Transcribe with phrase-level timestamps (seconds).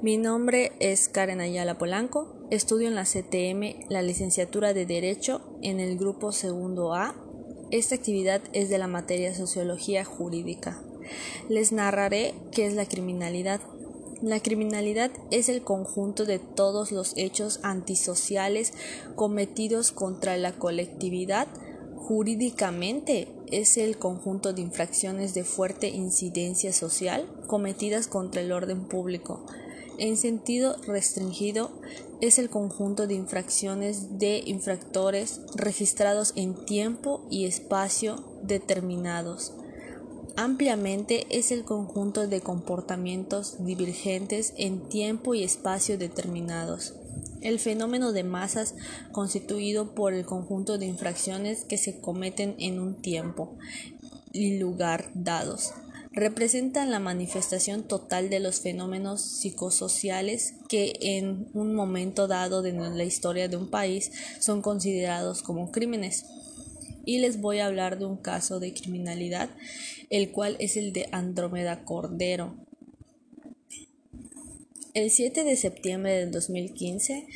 [0.00, 2.32] Mi nombre es Karen Ayala Polanco.
[2.50, 7.16] Estudio en la CTM la licenciatura de Derecho en el grupo segundo A.
[7.72, 10.80] Esta actividad es de la materia Sociología Jurídica.
[11.48, 13.60] Les narraré qué es la criminalidad.
[14.22, 18.74] La criminalidad es el conjunto de todos los hechos antisociales
[19.16, 21.48] cometidos contra la colectividad.
[21.96, 29.44] Jurídicamente es el conjunto de infracciones de fuerte incidencia social cometidas contra el orden público
[29.98, 31.70] en sentido restringido,
[32.20, 39.52] es el conjunto de infracciones de infractores registrados en tiempo y espacio determinados.
[40.36, 46.94] Ampliamente es el conjunto de comportamientos divergentes en tiempo y espacio determinados.
[47.40, 48.74] El fenómeno de masas
[49.12, 53.56] constituido por el conjunto de infracciones que se cometen en un tiempo
[54.32, 55.72] y lugar dados
[56.18, 63.04] representan la manifestación total de los fenómenos psicosociales que en un momento dado de la
[63.04, 66.26] historia de un país son considerados como crímenes.
[67.04, 69.50] Y les voy a hablar de un caso de criminalidad,
[70.10, 72.56] el cual es el de Andrómeda Cordero.
[74.94, 77.26] El 7 de septiembre del 2015,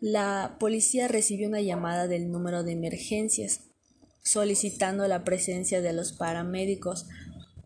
[0.00, 3.62] la policía recibió una llamada del número de emergencias
[4.26, 7.06] solicitando la presencia de los paramédicos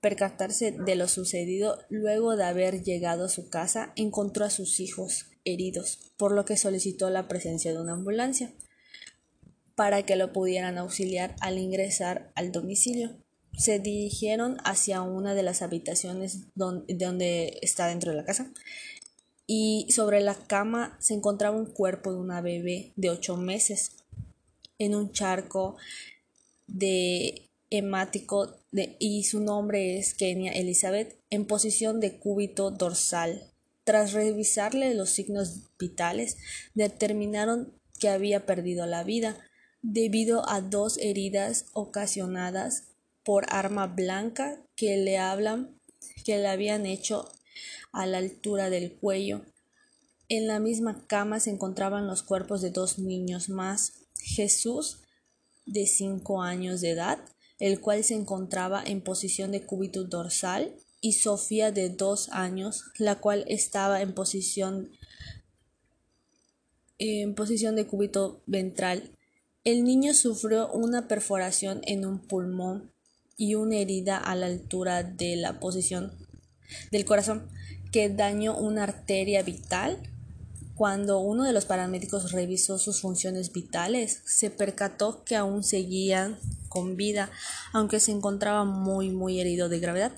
[0.01, 5.27] percatarse de lo sucedido luego de haber llegado a su casa encontró a sus hijos
[5.45, 8.53] heridos, por lo que solicitó la presencia de una ambulancia
[9.75, 13.15] para que lo pudieran auxiliar al ingresar al domicilio.
[13.55, 18.51] Se dirigieron hacia una de las habitaciones donde, donde está dentro de la casa
[19.45, 23.91] y sobre la cama se encontraba un cuerpo de una bebé de ocho meses
[24.79, 25.77] en un charco
[26.67, 28.55] de hemático
[28.99, 33.51] y su nombre es Kenia Elizabeth en posición de cúbito dorsal.
[33.83, 36.37] Tras revisarle los signos vitales,
[36.73, 39.37] determinaron que había perdido la vida
[39.81, 42.83] debido a dos heridas ocasionadas
[43.23, 45.77] por arma blanca que le hablan
[46.23, 47.29] que le habían hecho
[47.91, 49.45] a la altura del cuello.
[50.29, 54.99] En la misma cama se encontraban los cuerpos de dos niños más Jesús
[55.65, 57.19] de cinco años de edad,
[57.59, 63.19] el cual se encontraba en posición de cúbito dorsal, y Sofía de dos años, la
[63.19, 64.91] cual estaba en posición
[66.99, 69.11] en posición de cúbito ventral.
[69.63, 72.91] El niño sufrió una perforación en un pulmón
[73.35, 76.11] y una herida a la altura de la posición
[76.91, 77.47] del corazón
[77.91, 80.01] que dañó una arteria vital
[80.77, 86.37] cuando uno de los paramédicos revisó sus funciones vitales, se percató que aún seguían
[86.69, 87.31] con vida,
[87.73, 90.11] aunque se encontraba muy muy herido de gravedad,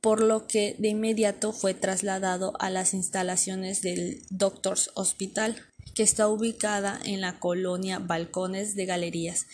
[0.00, 5.56] por lo que de inmediato fue trasladado a las instalaciones del Doctors Hospital,
[5.96, 9.46] que está ubicada en la colonia Balcones de Galerías,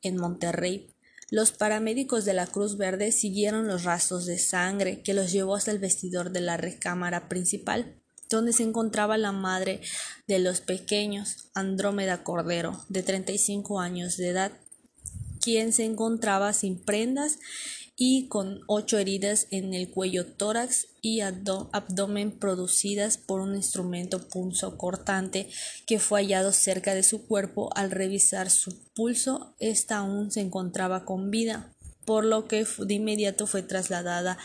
[0.00, 0.94] en Monterrey.
[1.30, 5.72] Los paramédicos de la Cruz Verde siguieron los rastros de sangre que los llevó hasta
[5.72, 9.80] el vestidor de la recámara principal donde se encontraba la madre
[10.26, 14.52] de los pequeños, Andrómeda Cordero, de 35 años de edad,
[15.40, 17.38] quien se encontraba sin prendas
[18.02, 24.78] y con ocho heridas en el cuello tórax y abdomen producidas por un instrumento punzo
[24.78, 25.50] cortante
[25.86, 31.04] que fue hallado cerca de su cuerpo al revisar su pulso, esta aún se encontraba
[31.04, 31.74] con vida,
[32.06, 34.38] por lo que de inmediato fue trasladada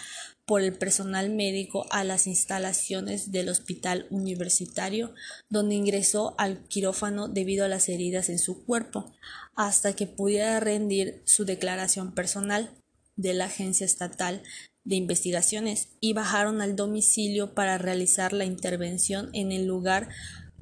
[0.45, 5.13] por el personal médico a las instalaciones del hospital universitario,
[5.49, 9.11] donde ingresó al quirófano debido a las heridas en su cuerpo,
[9.55, 12.71] hasta que pudiera rendir su declaración personal
[13.15, 14.43] de la Agencia Estatal
[14.83, 20.09] de Investigaciones y bajaron al domicilio para realizar la intervención en el lugar.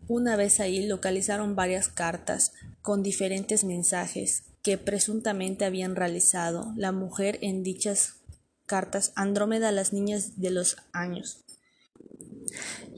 [0.07, 7.37] Una vez ahí localizaron varias cartas con diferentes mensajes que presuntamente habían realizado la mujer
[7.41, 8.22] en dichas
[8.65, 11.45] cartas Andrómeda a las niñas de los años.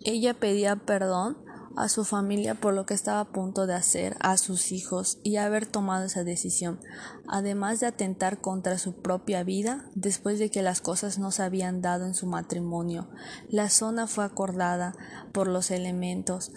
[0.03, 1.37] Ella pedía perdón
[1.75, 5.37] a su familia por lo que estaba a punto de hacer a sus hijos y
[5.37, 6.79] haber tomado esa decisión,
[7.27, 11.81] además de atentar contra su propia vida después de que las cosas no se habían
[11.81, 13.09] dado en su matrimonio.
[13.49, 14.95] La zona fue acordada
[15.33, 16.51] por los elementos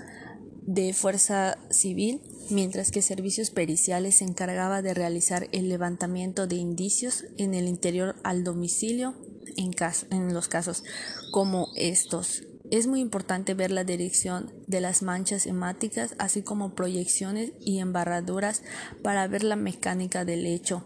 [0.68, 2.20] de fuerza civil,
[2.50, 8.16] mientras que servicios periciales se encargaba de realizar el levantamiento de indicios en el interior
[8.22, 9.14] al domicilio
[9.56, 9.70] en,
[10.10, 10.84] en los casos
[11.32, 12.42] como estos.
[12.70, 18.62] Es muy importante ver la dirección de las manchas hemáticas, así como proyecciones y embarraduras
[19.02, 20.84] para ver la mecánica del hecho.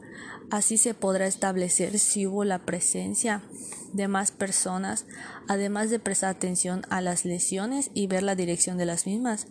[0.52, 3.40] Así se podrá establecer si hubo la presencia
[3.94, 5.06] de más personas,
[5.48, 9.46] además de prestar atención a las lesiones y ver la dirección de las mismas.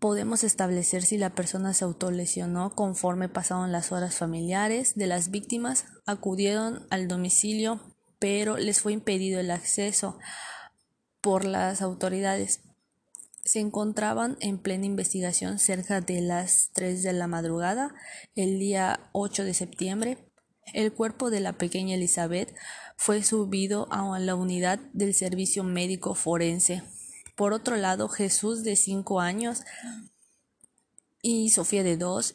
[0.00, 5.84] Podemos establecer si la persona se autolesionó conforme pasaron las horas familiares de las víctimas,
[6.04, 7.80] acudieron al domicilio,
[8.18, 10.18] pero les fue impedido el acceso
[11.20, 12.67] por las autoridades.
[13.48, 17.94] Se encontraban en plena investigación cerca de las 3 de la madrugada,
[18.34, 20.18] el día 8 de septiembre.
[20.74, 22.54] El cuerpo de la pequeña Elizabeth
[22.98, 26.82] fue subido a la unidad del servicio médico forense.
[27.36, 29.62] Por otro lado, Jesús de 5 años
[31.22, 32.34] y Sofía de 2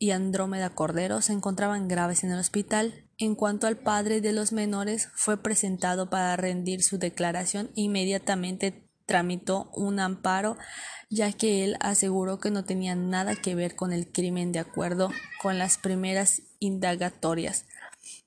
[0.00, 3.08] y Andrómeda Cordero se encontraban graves en el hospital.
[3.16, 9.70] En cuanto al padre de los menores, fue presentado para rendir su declaración inmediatamente tramitó
[9.74, 10.58] un amparo,
[11.08, 15.10] ya que él aseguró que no tenía nada que ver con el crimen de acuerdo
[15.40, 17.64] con las primeras indagatorias.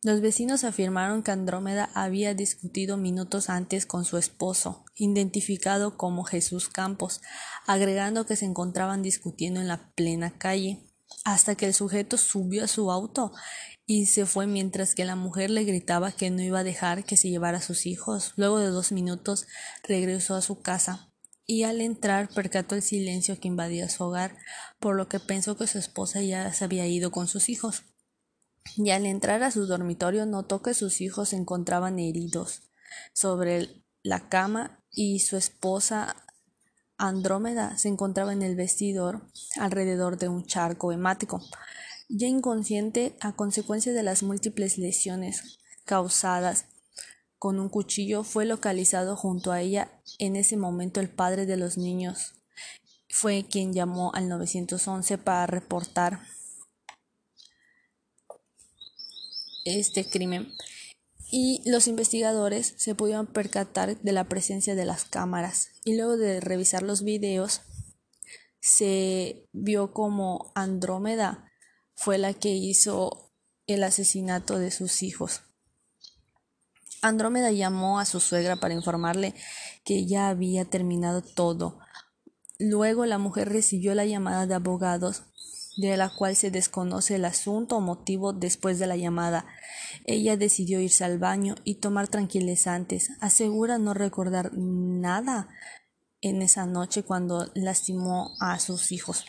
[0.03, 6.67] Los vecinos afirmaron que Andrómeda había discutido minutos antes con su esposo, identificado como Jesús
[6.67, 7.21] Campos,
[7.67, 10.79] agregando que se encontraban discutiendo en la plena calle,
[11.23, 13.31] hasta que el sujeto subió a su auto
[13.91, 17.17] y se fue mientras que la mujer le gritaba que no iba a dejar que
[17.17, 18.31] se llevara a sus hijos.
[18.37, 19.47] Luego de dos minutos
[19.83, 21.11] regresó a su casa
[21.45, 24.37] y al entrar percató el silencio que invadía su hogar,
[24.79, 27.83] por lo que pensó que su esposa ya se había ido con sus hijos.
[28.77, 32.61] Y al entrar a su dormitorio notó que sus hijos se encontraban heridos
[33.11, 36.15] sobre la cama y su esposa
[36.97, 39.27] Andrómeda se encontraba en el vestidor
[39.57, 41.41] alrededor de un charco hemático
[42.11, 46.65] ya inconsciente a consecuencia de las múltiples lesiones causadas
[47.37, 51.77] con un cuchillo, fue localizado junto a ella en ese momento el padre de los
[51.77, 52.35] niños.
[53.09, 56.19] Fue quien llamó al 911 para reportar
[59.65, 60.51] este crimen
[61.31, 66.41] y los investigadores se pudieron percatar de la presencia de las cámaras y luego de
[66.41, 67.61] revisar los videos
[68.59, 71.50] se vio como Andrómeda
[72.03, 73.31] fue la que hizo
[73.67, 75.41] el asesinato de sus hijos.
[77.03, 79.35] Andrómeda llamó a su suegra para informarle
[79.85, 81.77] que ya había terminado todo.
[82.57, 85.25] Luego la mujer recibió la llamada de abogados,
[85.77, 89.45] de la cual se desconoce el asunto o motivo después de la llamada.
[90.05, 93.11] Ella decidió irse al baño y tomar tranquilizantes.
[93.19, 95.49] Asegura no recordar nada
[96.19, 99.23] en esa noche cuando lastimó a sus hijos.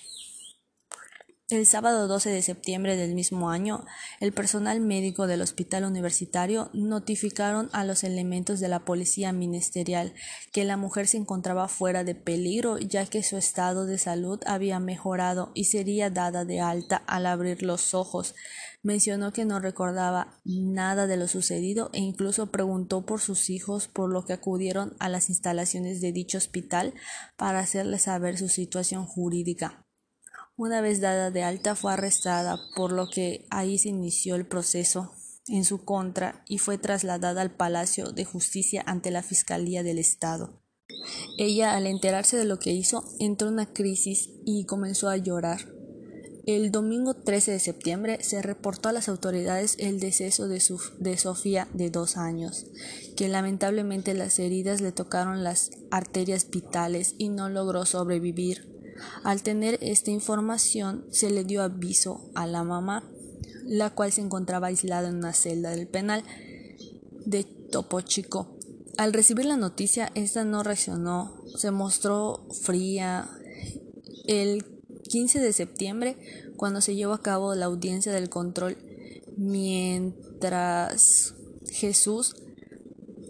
[1.52, 3.84] El sábado 12 de septiembre del mismo año,
[4.20, 10.14] el personal médico del hospital universitario notificaron a los elementos de la policía ministerial
[10.50, 14.80] que la mujer se encontraba fuera de peligro ya que su estado de salud había
[14.80, 18.34] mejorado y sería dada de alta al abrir los ojos.
[18.82, 24.10] Mencionó que no recordaba nada de lo sucedido e incluso preguntó por sus hijos por
[24.10, 26.94] lo que acudieron a las instalaciones de dicho hospital
[27.36, 29.84] para hacerles saber su situación jurídica.
[30.64, 35.10] Una vez dada de alta fue arrestada, por lo que ahí se inició el proceso
[35.48, 40.62] en su contra y fue trasladada al Palacio de Justicia ante la Fiscalía del Estado.
[41.36, 45.66] Ella, al enterarse de lo que hizo, entró en una crisis y comenzó a llorar.
[46.46, 50.62] El domingo 13 de septiembre se reportó a las autoridades el deceso de,
[51.00, 52.66] de Sofía de dos años,
[53.16, 58.71] que lamentablemente las heridas le tocaron las arterias vitales y no logró sobrevivir
[59.24, 63.08] al tener esta información, se le dio aviso a la mamá,
[63.64, 66.24] la cual se encontraba aislada en una celda del penal
[67.24, 68.56] de Topo Chico.
[68.98, 73.30] Al recibir la noticia, esta no reaccionó, se mostró fría.
[74.26, 74.64] El
[75.08, 76.16] 15 de septiembre,
[76.56, 78.76] cuando se llevó a cabo la audiencia del control,
[79.36, 81.34] mientras
[81.70, 82.36] Jesús,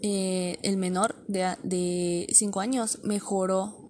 [0.03, 3.82] eh, el menor de 5 años, mejoró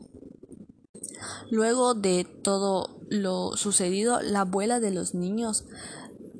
[1.52, 5.66] Luego de todo lo sucedido, la abuela de los niños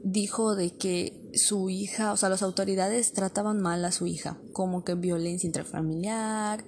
[0.02, 4.84] dijo de que su hija, o sea, las autoridades trataban mal a su hija, como
[4.84, 6.64] que violencia intrafamiliar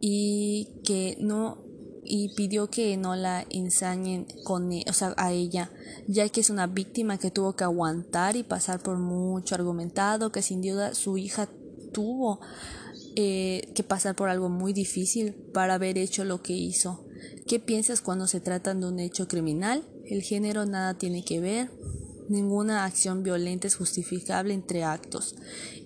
[0.00, 1.58] y que no
[2.02, 5.70] y pidió que no la ensañen con e, o sea, a ella,
[6.08, 10.40] ya que es una víctima que tuvo que aguantar y pasar por mucho argumentado, que
[10.40, 11.50] sin duda su hija
[11.92, 12.40] tuvo
[13.16, 17.03] eh, que pasar por algo muy difícil para haber hecho lo que hizo.
[17.46, 19.86] ¿Qué piensas cuando se trata de un hecho criminal?
[20.04, 21.70] El género nada tiene que ver.
[22.28, 25.34] Ninguna acción violenta es justificable entre actos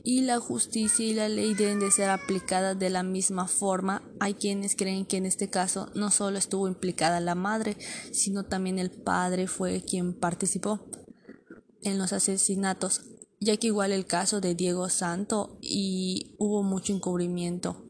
[0.04, 4.02] y la justicia y la ley deben de ser aplicadas de la misma forma.
[4.20, 7.76] Hay quienes creen que en este caso no solo estuvo implicada la madre,
[8.12, 10.80] sino también el padre fue quien participó
[11.82, 13.02] en los asesinatos,
[13.40, 17.87] ya que igual el caso de Diego Santo y hubo mucho encubrimiento.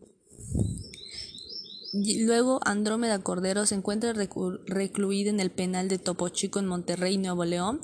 [1.93, 7.45] Luego, Andrómeda Cordero se encuentra recluida en el penal de Topo Chico en Monterrey, Nuevo
[7.45, 7.81] León,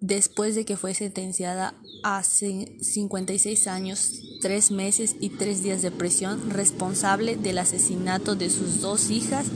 [0.00, 6.50] después de que fue sentenciada a 56 años, 3 meses y 3 días de prisión,
[6.50, 9.46] responsable del asesinato de sus dos hijas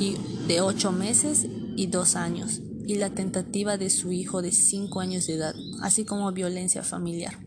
[0.00, 0.16] y
[0.48, 5.26] de 8 meses y 2 años, y la tentativa de su hijo de 5 años
[5.26, 7.38] de edad, así como violencia familiar.